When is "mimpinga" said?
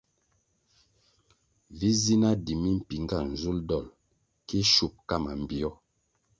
2.63-3.17